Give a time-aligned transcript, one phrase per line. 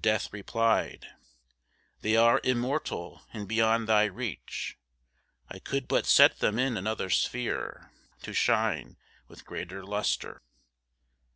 [0.00, 1.06] Death replied:
[2.00, 4.76] 'They are immortal, and beyond thy reach,
[5.48, 8.96] I could but set them in another sphere, To shine
[9.28, 10.42] with greater lustre.